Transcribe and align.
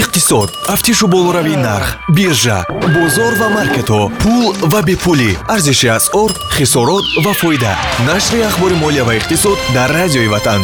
иқтисод 0.00 0.50
тафтишу 0.66 1.06
болоравии 1.08 1.56
нарх 1.56 1.98
биржа 2.16 2.66
бозор 2.94 3.32
ва 3.40 3.48
маркетҳо 3.48 4.10
пул 4.20 4.52
ва 4.72 4.80
бепулӣ. 4.82 5.30
Арзиши 5.48 5.88
асъор 5.88 6.30
хисорот 6.56 7.04
ва 7.24 7.32
фоида. 7.32 7.74
Нашри 8.06 8.40
ахбори 8.42 8.74
молия 8.74 9.04
ва 9.04 9.14
иқтисод 9.16 9.58
дар 9.74 9.90
радиои 9.90 10.28
ватан. 10.28 10.62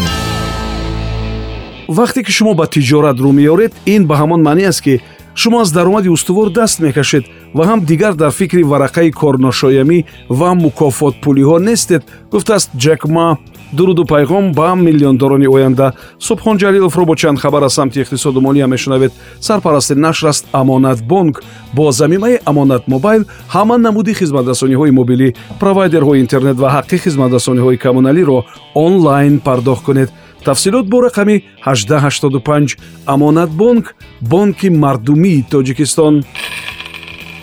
Вақте 1.89 2.23
ки 2.25 2.33
шумо 2.33 2.55
ба 2.55 2.67
тиҷорат 2.67 3.17
рӯ 3.25 3.33
меёред 3.39 3.73
ин 3.87 4.03
ба 4.07 4.15
ҳамон 4.21 4.43
маъне 4.43 4.65
аст 4.69 4.83
ки 4.85 5.01
шумо 5.35 5.61
аз 5.61 5.73
даромади 5.73 6.09
устувор 6.09 6.51
даст 6.51 6.81
мекашед 6.81 7.25
ва 7.55 7.65
ҳам 7.69 7.81
дигар 7.91 8.15
дар 8.15 8.31
фикри 8.31 8.63
варақаи 8.73 9.11
корношоямӣ 9.21 10.05
ва 10.29 10.51
мукофотпулиҳо 10.55 11.59
нестед 11.59 12.03
гуфтааст 12.33 12.71
ҷек 12.83 13.03
ма 13.09 13.39
дуруду 13.73 14.05
пайғом 14.05 14.53
ба 14.55 14.75
миллиондорони 14.75 15.47
оянда. 15.47 15.93
Субҳон 16.19 16.59
ҷалиловро 16.59 17.05
бо 17.05 17.15
чанд 17.17 17.39
хабар 17.41 17.63
аз 17.63 17.75
самти 17.75 18.03
иқтисоду 18.03 18.41
молия 18.41 18.67
мешунавед. 18.67 19.13
Сарпарасти 19.41 19.95
нашр 19.95 20.27
аст 20.29 20.47
амонатбонк 20.53 21.43
бо 21.75 21.91
замимаи 21.93 22.39
амонат 22.45 22.89
мобайл 22.89 23.25
ҳама 23.49 23.77
намуди 23.77 24.15
хизматрасониҳои 24.15 24.91
мобилӣ 24.91 25.35
провайдерҳои 25.61 26.21
интернет 26.21 26.57
ва 26.57 26.69
ҳаққи 26.77 26.97
хизматрасониҳои 27.05 27.79
коммуналиро 27.79 28.45
онлайн 28.75 29.41
пардохт 29.41 29.85
кунед. 29.85 30.11
Тафсилот 30.45 30.87
бо 30.89 31.01
рақами 31.07 31.45
1885 31.65 32.77
амонатбонк 33.07 33.95
бонки 34.21 34.69
мардумии 34.69 35.45
тоҷикистон 35.51 36.25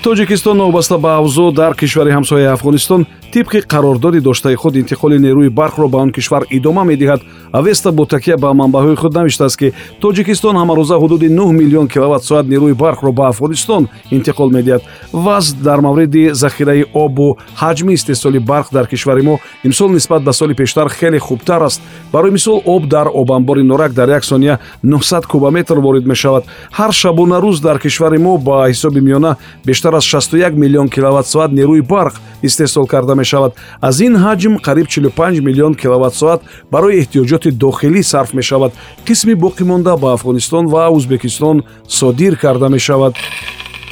тоҷикистон 0.03 0.57
новобаста 0.57 0.97
ба 0.97 1.17
авзо 1.17 1.51
дар 1.51 1.75
кишвари 1.75 2.11
ҳамсояи 2.11 2.53
афғонистон 2.55 3.05
тибқи 3.33 3.61
қарордоди 3.67 4.19
доштаи 4.21 4.55
худ 4.55 4.75
интиқоли 4.75 5.17
нерӯи 5.19 5.49
барқро 5.49 5.87
ба 5.89 5.97
он 5.97 6.11
кишвар 6.11 6.43
идома 6.49 6.83
медиҳад. 6.83 7.21
Авеста 7.51 7.91
бо 7.91 8.05
такя 8.05 8.37
ба 8.37 8.53
манбаъҳои 8.53 8.95
худ 8.95 9.13
навиштааст 9.13 9.57
ки 9.57 9.73
тоҷикистон 10.01 10.55
ҳамарӯза 10.55 10.95
ҳудуди 10.97 11.29
9 11.29 11.51
миллион 11.51 11.87
киловаттсоат 11.87 12.45
нерӯи 12.47 12.73
барқро 12.73 13.11
ба 13.11 13.29
афғонистон 13.29 13.87
интиқол 14.11 14.49
медиҳад. 14.51 14.81
Ваз 15.13 15.53
дар 15.53 15.79
мавриди 15.81 16.29
захираи 16.33 16.85
обу 16.93 17.37
ҳаҷми 17.61 17.93
истеҳсоли 17.93 18.39
барқ 18.39 18.67
дар 18.71 18.87
кишвари 18.87 19.21
мо 19.21 19.39
имсол 19.63 19.89
нисбат 19.89 20.23
ба 20.23 20.33
соли 20.33 20.53
пештар 20.53 20.89
хеле 20.89 21.19
хубтар 21.19 21.61
аст. 21.61 21.81
Барои 22.11 22.31
мисол 22.31 22.61
об 22.65 22.87
дар 22.87 23.07
обанбори 23.13 23.63
норак 23.63 23.93
дар 23.93 24.09
як 24.09 24.23
сония 24.23 24.59
900 24.83 25.27
кубометр 25.27 25.77
ворид 25.79 26.05
мешавад. 26.05 26.43
Ҳар 26.71 26.91
шабона 26.91 27.39
рӯз 27.39 27.61
дар 27.61 27.79
кишвари 27.79 28.17
мо 28.17 28.37
ба 28.37 28.69
ҳисоби 28.69 28.99
миёна 29.01 29.35
бештар 29.65 29.88
аз 29.95 30.03
61 30.03 30.51
миллион 30.55 30.89
киловаттсоат 30.89 31.51
нерӯи 31.51 31.81
барқ 31.81 32.13
истеҳсол 32.43 32.85
карда 32.87 33.15
мешавад. 33.15 33.53
Аз 33.81 33.99
ин 33.99 34.15
ҳаҷм 34.15 34.53
қариб 34.61 34.87
45 34.87 35.41
миллион 35.41 35.73
киловаттсоат 35.75 36.41
барои 36.71 36.99
эҳтиёҷоти 37.01 37.51
дохилӣ 37.51 38.03
сарф 38.03 38.33
мешавад. 38.33 38.71
Қисми 39.05 39.35
боқимонда 39.35 39.97
ба 39.99 40.13
афғонистон 40.13 40.65
ва 40.67 40.89
ӯзбекистон 40.97 41.63
содир 41.87 42.35
карда 42.37 42.69
мешавад. 42.69 43.13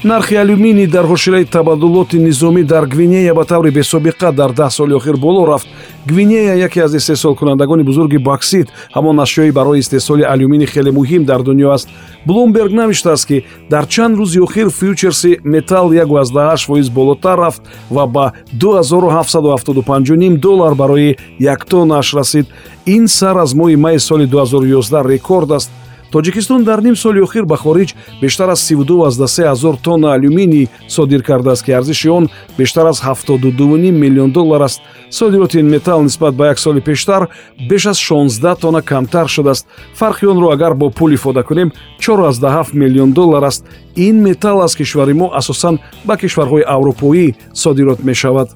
Нархи 0.03 0.35
алюминий 0.35 0.87
дар 0.87 1.05
ҳошияи 1.05 1.45
табаддулоти 1.45 2.17
низомӣ 2.17 2.63
дар 2.63 2.85
гвинея 2.85 3.33
ба 3.33 3.45
таври 3.45 3.71
бесобиқа 3.71 4.31
дар 4.31 4.51
даҳ 4.51 4.69
соли 4.69 4.93
охир 4.93 5.17
боло 5.17 5.45
рафт 5.45 5.67
гвинея 6.07 6.55
яке 6.55 6.79
аз 6.81 6.93
истеҳсолкунандагони 6.93 7.83
бузурги 7.83 8.17
боксит 8.17 8.67
ҳамон 8.95 9.19
ашёи 9.25 9.51
барои 9.51 9.79
истеҳсоли 9.79 10.23
алюминий 10.23 10.67
хеле 10.67 10.91
муҳим 10.91 11.23
дар 11.25 11.41
дунё 11.41 11.69
аст. 11.75 11.87
Блумберг 12.25 12.71
навиштааст 12.71 13.25
ки 13.27 13.45
дар 13.69 13.85
чанд 13.87 14.17
рӯзи 14.19 14.39
охир 14.39 14.69
фьючерси 14.69 15.39
металл 15.43 15.87
18 15.91 16.65
фоиз 16.67 16.89
болотар 16.89 17.37
рафт 17.39 17.61
ва 17.89 18.05
ба 18.07 18.33
2775 18.53 20.37
доллар 20.37 20.75
барои 20.75 21.17
як 21.39 21.65
тоннааш 21.65 22.13
расид. 22.13 22.47
Ин 22.85 23.07
сар 23.07 23.35
аз 23.37 23.53
моҳи 23.53 23.75
майи 23.75 23.99
соли 23.99 24.25
2011 24.25 25.05
рекорд 25.05 25.51
аст 25.51 25.71
тоҷикистон 26.11 26.63
дар 26.63 26.81
ним 26.81 26.95
соли 26.95 27.21
охир 27.21 27.45
ба 27.45 27.57
хориҷ 27.57 27.95
бештар 28.21 28.49
аз 28.49 28.71
32 28.71 29.43
ҳазор 29.51 29.75
тонна 29.81 30.13
алюминий 30.13 30.67
содир 30.87 31.23
кардааст 31.23 31.65
ки 31.65 31.71
арзиши 31.71 32.09
он 32.09 32.29
бештар 32.57 32.85
аз 32.85 33.01
72 33.01 33.91
миллион 33.91 34.31
доллар 34.31 34.61
аст. 34.61 34.81
Содироти 35.09 35.59
ин 35.59 35.69
металл 35.69 36.03
нисбат 36.03 36.35
ба 36.35 36.47
як 36.47 36.59
соли 36.59 36.81
пештар 36.81 37.27
беш 37.69 37.85
аз 37.85 37.97
16 37.97 38.59
тонна 38.59 38.81
камтар 38.81 39.27
шудааст. 39.27 39.67
Фарқи 39.99 40.25
онро 40.25 40.49
агар 40.51 40.73
бо 40.73 40.89
пул 40.89 41.13
ифода 41.13 41.43
кунем 41.43 41.71
47 41.99 42.73
миллион 42.73 43.11
доллар 43.11 43.43
аст. 43.43 43.65
Ин 43.95 44.21
металл 44.21 44.61
аз 44.61 44.75
кишвари 44.75 45.13
мо 45.13 45.31
асосан 45.33 45.79
ба 46.05 46.17
кишварҳои 46.17 46.63
аврупоӣ 46.67 47.35
содирот 47.53 48.03
мешавад 48.03 48.49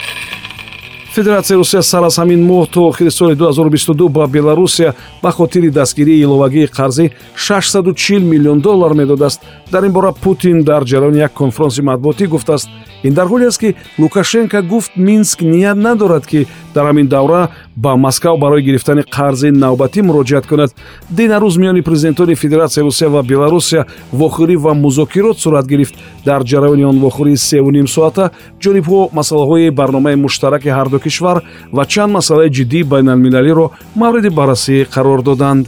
федератсияи 1.14 1.58
русия 1.58 1.84
сар 1.84 2.04
аз 2.04 2.18
ҳамин 2.18 2.42
моҳ 2.52 2.68
то 2.74 2.88
охири 2.88 3.12
соли 3.12 3.36
2022 3.36 4.10
ба 4.10 4.28
беларусия 4.28 4.94
ба 5.24 5.32
хотири 5.32 5.70
дастгирии 5.70 6.22
иловагии 6.22 6.68
қарзӣ 6.68 7.12
640 7.36 8.20
миллион 8.20 8.60
доллар 8.60 8.94
медодааст. 8.94 9.42
Дар 9.72 9.84
ин 9.84 9.92
бора 9.92 10.12
путин 10.12 10.64
дар 10.64 10.84
ҷараёни 10.84 11.18
як 11.18 11.34
конфронси 11.34 11.82
матбуотӣ 11.82 12.28
гуфтааст. 12.28 12.70
Ин 13.04 13.14
дар 13.14 13.28
ҳоле 13.28 13.48
аст 13.48 13.60
ки 13.60 13.76
лукашенко 14.00 14.62
гуфт 14.62 14.92
минск 14.96 15.42
ният 15.42 15.78
надорад 15.78 16.26
ки 16.26 16.48
дар 16.74 16.86
ҳамин 16.86 17.08
давра 17.08 17.50
ба 17.76 17.96
москав 17.96 18.40
барои 18.40 18.62
гирифтани 18.62 19.02
қарзи 19.02 19.50
навбатӣ 19.52 20.02
муроҷиат 20.02 20.46
кунад. 20.48 20.72
Денарӯз 21.10 21.58
миёни 21.58 21.82
президентони 21.82 22.36
федератсияи 22.36 22.84
русия 22.84 23.10
ва 23.10 23.24
беларусия 23.24 23.86
вохӯрӣ 24.14 24.56
ва 24.56 24.74
музокирот 24.74 25.40
сурат 25.40 25.66
гирифт. 25.68 25.96
Дар 26.26 26.42
ҷараёни 26.44 26.84
он 26.86 27.00
вохӯрии 27.00 27.38
севуним 27.38 27.88
соата 27.88 28.32
ҷонибҳо 28.62 29.10
масъалаҳои 29.14 29.70
барномаи 29.70 30.16
муштараки 30.16 30.70
ҳарду 30.70 31.00
кишвар 31.00 31.44
ва 31.72 31.86
чанд 31.86 32.12
масъалаи 32.14 32.50
ҷиддии 32.50 32.84
байналмилалиро 32.84 33.72
мавриди 33.96 34.30
баррасӣ 34.30 34.86
қарор 34.96 35.22
доданд 35.24 35.68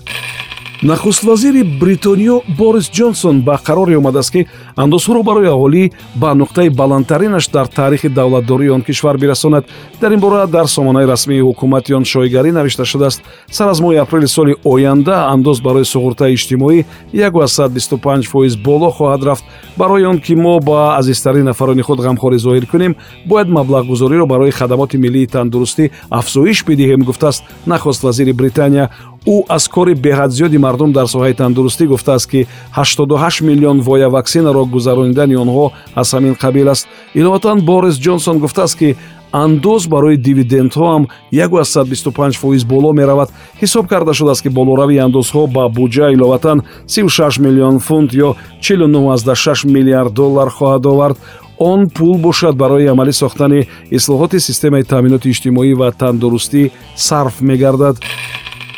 нахуствазири 0.84 1.64
бритониё 1.64 2.42
борис 2.58 2.90
ҷонсон 2.92 3.42
ба 3.42 3.56
қароре 3.68 3.96
омадааст 3.98 4.32
ки 4.32 4.48
андозҳоро 4.76 5.24
барои 5.24 5.48
аҳолӣ 5.48 5.92
ба 6.16 6.36
нуқтаи 6.36 6.70
баландтаринаш 6.70 7.48
дар 7.48 7.68
таърихи 7.68 8.10
давлатдории 8.10 8.70
он 8.70 8.82
кишвар 8.82 9.18
бирасонад. 9.18 9.66
Дар 10.02 10.12
ин 10.12 10.20
бора 10.20 10.48
дар 10.48 10.68
сомонаи 10.68 11.06
расмии 11.06 11.42
ҳукумати 11.42 11.94
он 11.94 12.04
шоигарӣ 12.04 12.52
навишта 12.52 12.86
шудааст. 12.86 13.24
Сар 13.50 13.68
аз 13.70 13.80
моҳи 13.80 13.98
апрели 13.98 14.28
соли 14.28 14.56
оянда 14.64 15.16
андоз 15.34 15.62
барои 15.62 15.86
суғуртаи 15.86 16.34
иҷтимоӣ 16.34 16.86
125 17.14 18.28
фоиз 18.28 18.56
боло 18.58 18.90
хоҳад 18.92 19.24
рафт. 19.24 19.44
Барои 19.78 20.04
он 20.06 20.20
ки 20.20 20.36
мо 20.36 20.60
ба 20.60 20.98
азизтарин 20.98 21.46
нафарони 21.46 21.82
худ 21.82 22.00
ғамхорӣ 22.00 22.38
зоҳир 22.38 22.66
кунем 22.68 22.96
бояд 23.26 23.48
маблағгузориро 23.48 24.26
барои 24.26 24.52
хадамоти 24.52 24.98
миллии 24.98 25.28
тандурустӣ 25.28 25.92
афзоиш 26.10 26.66
бидиҳем 26.66 27.04
гуфтааст. 27.04 27.44
Нахост 27.66 28.04
вазири 28.04 28.34
британия 28.34 28.90
ӯ 29.26 29.44
аз 29.50 29.68
кори 29.68 29.94
беҳадзиёди 29.96 30.58
мардум 30.58 30.92
дар 30.92 31.08
соҳаи 31.08 31.34
тандурустӣ 31.34 31.86
гуфтааст 31.88 32.30
ки 32.32 32.48
88 32.76 33.42
миллион 33.42 33.80
воя 33.82 34.10
ваксинаро 34.10 34.66
гузаронидани 34.66 35.36
онҳо 35.44 35.72
аз 35.96 36.14
ҳамин 36.14 36.36
қабил 36.44 36.68
аст. 36.70 36.88
Иловатан 37.16 37.58
борис 37.62 37.96
ҷонсон 38.06 38.38
гуфтааст 38.40 38.78
ки 38.80 38.96
андоз 39.32 39.88
барои 39.88 40.18
дивидендҳо 40.18 40.86
ҳам 40.94 41.04
125 41.32 42.38
фоиз 42.42 42.64
боло 42.64 42.94
меравад. 42.94 43.30
Ҳисоб 43.62 43.88
карда 43.88 44.14
шудааст 44.14 44.44
ки 44.44 44.50
болоравии 44.50 45.04
андозҳо 45.08 45.48
ба 45.56 45.70
буҷа 45.70 46.12
иловатан 46.12 46.62
36 46.88 47.40
миллион 47.40 47.80
фунт 47.80 48.12
ё 48.14 48.36
496 48.62 49.66
миллиард 49.66 50.14
доллар 50.14 50.50
хоҳад 50.50 50.86
овард. 50.86 51.18
Он 51.58 51.90
пул 51.90 52.18
бошад 52.18 52.56
барои 52.56 52.88
амалӣ 52.88 53.14
сохтани 53.14 53.68
ислоҳоти 53.98 54.40
системаи 54.40 54.84
таъминоти 54.84 55.30
иҷтимоӣ 55.30 55.74
ва 55.80 55.92
тандурустӣ 55.92 56.72
сарф 56.96 57.42
мегардад 57.42 57.96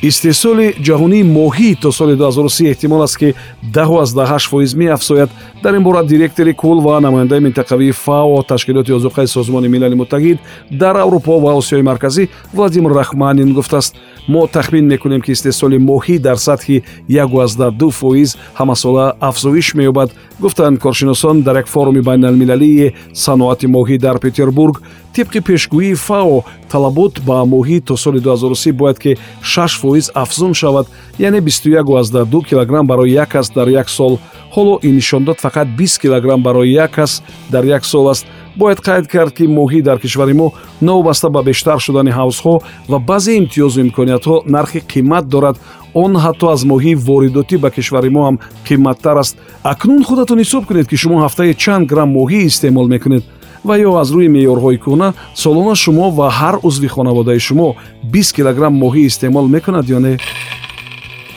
истеҳсоли 0.09 0.67
ҷаҳонии 0.87 1.23
моҳӣ 1.37 1.69
то 1.81 1.91
соли 1.91 2.15
2030 2.15 2.71
эҳтимол 2.71 3.01
аст 3.03 3.17
ки 3.17 3.33
18 3.73 4.47
фоиз 4.51 4.73
меафзояд. 4.75 5.29
Дар 5.63 5.73
ин 5.75 5.83
бора 5.83 6.03
директори 6.03 6.53
кул 6.53 6.81
ва 6.81 6.99
намояндаи 6.99 7.39
минтақавии 7.39 7.91
фао 7.91 8.43
ташкилоти 8.43 8.91
озуқаи 8.91 9.27
созмони 9.27 9.67
милали 9.67 9.95
муттаҳид 9.95 10.37
дар 10.71 10.95
аврупо 10.97 11.39
ва 11.39 11.51
осиёи 11.59 11.81
марказӣ 11.81 12.29
владимир 12.53 12.91
рахманин 12.93 13.53
гуфтааст. 13.53 13.95
Мо 14.27 14.47
тахмин 14.47 14.85
мекунем 14.87 15.21
ки 15.21 15.31
истеҳсоли 15.31 15.77
моҳӣ 15.77 16.19
дар 16.19 16.37
сатҳи 16.37 16.83
12 17.07 17.91
фоиз 17.91 18.37
ҳамасола 18.59 19.15
афзоиш 19.19 19.67
меёбад 19.75 20.09
гуфтанд 20.39 20.79
коршиносон 20.79 21.41
дар 21.41 21.55
як 21.57 21.67
форуми 21.67 22.01
байналмилалии 22.01 22.93
саноати 23.13 23.67
моҳӣ 23.67 23.97
дар 23.97 24.17
петербург 24.19 24.81
тибқи 25.15 25.39
пешгӯии 25.47 25.95
фао 26.07 26.43
талабот 26.71 27.13
ба 27.27 27.37
моҳӣ 27.53 27.77
то 27.87 27.95
соли 28.03 28.19
2030 28.19 28.71
бояд 28.71 28.99
ки 28.99 29.17
6 29.41 29.79
фоиз 29.81 30.11
афзун 30.13 30.53
шавад 30.53 30.87
яъне 31.19 31.39
21 31.41 32.43
килограмм 32.49 32.87
барои 32.87 33.11
як 33.11 33.29
кас 33.29 33.49
дар 33.49 33.67
як 33.67 33.89
сол. 33.89 34.19
Ҳоло 34.55 34.79
ин 34.83 34.95
нишондод 34.95 35.37
фақат 35.39 35.67
20 35.77 36.01
килограмм 36.01 36.43
барои 36.43 36.71
як 36.71 36.91
кас 36.91 37.23
дар 37.49 37.65
як 37.65 37.85
сол 37.85 38.09
аст. 38.09 38.25
Бояд 38.55 38.79
қайд 38.79 39.07
кард 39.07 39.33
ки 39.33 39.43
моҳӣ 39.43 39.81
дар 39.81 39.99
кишвари 39.99 40.33
мо 40.33 40.53
новобаста 40.81 41.29
ба 41.29 41.43
бештар 41.43 41.79
шудани 41.79 42.11
ҳавзҳо 42.11 42.61
ва 42.89 42.99
баъзе 42.99 43.37
имтиёзу 43.37 43.81
имкониятҳо 43.81 44.43
нархи 44.45 44.79
қимат 44.79 45.25
дорад. 45.27 45.57
Он 45.93 46.15
ҳатто 46.15 46.45
аз 46.53 46.63
моҳии 46.63 46.95
воридотӣ 46.95 47.57
ба 47.57 47.69
кишвари 47.71 48.09
мо 48.09 48.21
ҳам 48.27 48.39
қимматтар 48.67 49.17
аст. 49.19 49.37
Акнун 49.63 50.03
худатон 50.03 50.39
ҳисоб 50.39 50.65
кунед 50.65 50.87
ки 50.87 50.95
шумо 50.95 51.17
ҳафтае 51.25 51.53
чанд 51.53 51.87
грамм 51.87 52.09
моҳӣ 52.17 52.39
истеъмол 52.45 52.87
мекунед 52.87 53.23
ва 53.67 53.75
ё 53.87 53.91
аз 54.01 54.09
рӯи 54.15 54.27
меъёрҳои 54.35 54.77
кӯҳна 54.83 55.09
солона 55.33 55.75
шумо 55.83 56.05
ва 56.17 56.27
ҳар 56.39 56.55
узви 56.67 56.87
хонаводаи 56.95 57.39
шумо 57.47 57.75
20 58.03 58.35
килограмм 58.35 58.73
моҳӣ 58.83 59.01
истеъмол 59.09 59.47
мекунад 59.55 59.85
ё 59.97 59.99
не 60.05 60.13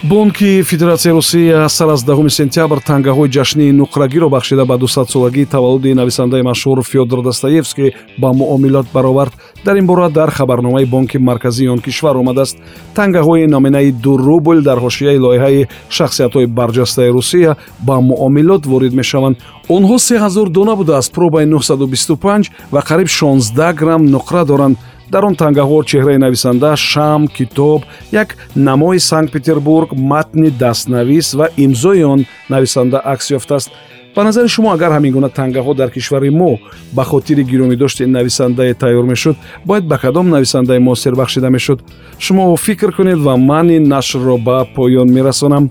бонки 0.04 0.62
федератсияи 0.62 1.12
русия 1.12 1.68
сар 1.68 1.88
аз 1.88 2.04
даҳуми 2.04 2.30
сентябр 2.30 2.78
тангаҳои 2.80 3.28
ҷашнии 3.28 3.72
нуқрагиро 3.72 4.28
бахшида 4.28 4.64
ба 4.64 4.78
дусадсолагии 4.78 5.46
таваллуди 5.46 5.94
нависандаи 5.94 6.42
машҳур 6.42 6.82
фёдор 6.82 7.22
достоевский 7.22 7.94
ба 8.18 8.32
муомилот 8.32 8.86
баровард. 8.92 9.32
Дар 9.64 9.76
ин 9.76 9.86
бора 9.86 10.08
дар 10.08 10.30
хабарномаи 10.30 10.84
бонки 10.84 11.16
марказии 11.16 11.66
он 11.66 11.80
кишвар 11.80 12.16
омадааст. 12.16 12.56
Тангаҳои 12.94 13.46
номинаи 13.46 13.90
ду 13.90 14.16
рубл 14.16 14.62
дар 14.62 14.78
ҳошияи 14.78 15.18
лоиҳаи 15.18 15.66
шахсиятҳои 15.90 16.46
барҷастаи 16.46 17.10
русия 17.10 17.56
ба 17.80 18.00
муомилот 18.00 18.66
ворид 18.66 18.94
мешаванд. 18.94 19.36
Онҳо 19.68 19.98
се 19.98 20.16
ҳазор 20.18 20.48
дона 20.48 20.76
будааст. 20.76 21.12
Пробаи 21.12 21.46
925 21.46 22.50
ва 22.72 22.80
қариб 22.80 23.08
16 23.08 23.72
грамм 23.72 24.06
нуқра 24.06 24.44
доранд 24.44 24.76
дар 25.10 25.24
он 25.24 25.34
тангаҳо 25.34 25.82
чеҳраи 25.90 26.18
нависанда 26.18 26.76
шам 26.76 27.28
китоб 27.28 27.82
як 28.12 28.36
намои 28.54 28.98
санкт 28.98 29.32
петербург 29.32 29.88
матни 29.92 30.50
дастнавис 30.50 31.34
ва 31.34 31.48
имзои 31.56 32.02
он 32.02 32.26
нависанда 32.48 32.98
акс 32.98 33.30
ёфтааст. 33.30 33.70
Ба 34.14 34.24
назари 34.24 34.48
шумо 34.48 34.72
агар 34.72 34.92
ҳамин 34.92 35.12
гуна 35.12 35.28
тангаҳо 35.28 35.74
дар 35.74 35.90
кишвари 35.90 36.30
мо 36.30 36.58
ба 36.92 37.04
хотири 37.04 37.42
гиромидошти 37.44 38.02
нависандае 38.02 38.74
тайёр 38.74 39.04
мешуд 39.04 39.36
бояд 39.64 39.84
ба 39.84 39.98
кадом 39.98 40.30
нависандаи 40.30 40.78
муосир 40.78 41.14
бахшида 41.14 41.50
мешуд. 41.50 41.80
Шумо 42.18 42.56
фикр 42.56 42.92
кунед 42.92 43.18
ва 43.18 43.36
ман 43.36 43.70
ин 43.70 43.84
нашрро 43.88 44.36
ба 44.38 44.66
поён 44.74 45.08
мерасонам 45.12 45.70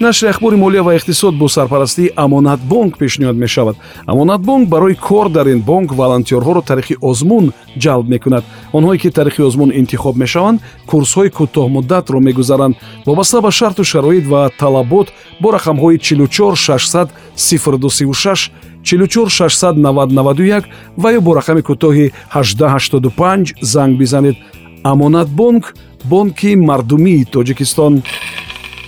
нашри 0.00 0.28
ахбори 0.28 0.56
молия 0.56 0.82
ва 0.82 0.96
иқтисод 0.96 1.38
бо 1.38 1.48
сарпарастии 1.48 2.10
амонатбонк 2.16 2.98
пешниҳод 2.98 3.36
мешавад. 3.36 3.76
Амонатбонк 4.06 4.68
барои 4.68 4.94
кор 4.94 5.28
дар 5.28 5.46
ин 5.46 5.60
бонк 5.60 5.92
волонтёрҳоро 5.92 6.62
таърихи 6.62 6.96
озмун 7.00 7.52
ҷалб 7.78 8.08
мекунад. 8.08 8.44
Онҳое 8.72 8.98
ки 8.98 9.10
таърихи 9.10 9.42
озмун 9.42 9.70
интихоб 9.74 10.16
мешаванд 10.16 10.60
курсҳои 10.86 11.30
кӯтоҳмуддатро 11.30 12.20
мегузаранд. 12.20 12.74
Вобаста 13.06 13.40
ба 13.40 13.50
шарту 13.50 13.84
шароит 13.84 14.26
ва 14.26 14.50
талабот 14.58 15.08
бо 15.40 15.48
рақамҳои 15.52 15.98
44 15.98 16.56
600 16.56 17.08
0236 17.36 18.50
44 18.84 19.30
690 19.30 20.06
91 20.10 20.64
ва 20.96 21.12
ё 21.12 21.20
бо 21.20 21.34
рақами 21.40 21.62
кӯтоҳи 21.62 22.12
1885 22.34 23.54
занг 23.60 23.98
бизанед. 23.98 24.36
Амонатбонк 24.82 25.74
бонки 26.04 26.56
мардумии 26.56 27.24
тоҷикистон 27.24 28.02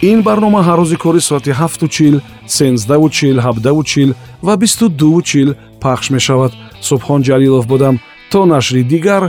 ин 0.03 0.23
барнома 0.23 0.61
ҳар 0.69 0.79
рӯзи 0.83 0.97
кори 0.97 1.21
соати 1.21 1.51
7чил 1.51 2.21
13чил 2.49 3.37
7чил 3.47 4.15
ва 4.43 4.55
22чил 4.57 5.55
пахш 5.81 6.11
мешавад. 6.11 6.53
Субҳон 6.83 7.21
ҷалилов 7.29 7.67
будам. 7.67 8.01
То 8.31 8.47
нашри 8.47 8.83
дигар 8.93 9.23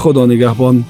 худо 0.00 0.22
нигаҳбон. 0.26 0.84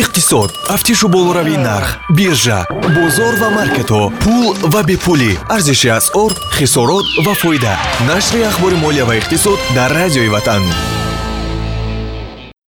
Иқтисод. 0.00 0.50
Тафтишу 0.68 1.08
болоравии 1.08 1.58
нарх 1.68 1.90
биржа 2.16 2.60
бозор 2.96 3.34
ва 3.42 3.48
маркетҳо 3.58 4.02
пул 4.22 4.54
ва 4.72 4.80
бепулӣ. 4.88 5.32
Арзиши 5.54 5.88
асъор 5.98 6.32
хисорот 6.56 7.06
ва 7.24 7.34
фоида. 7.34 7.74
Нашри 8.08 8.40
ахбори 8.50 8.76
молия 8.84 9.04
ва 9.04 9.14
иқтисод 9.20 9.58
дар 9.76 9.90
радиои 10.00 10.28
ватан 10.28 10.62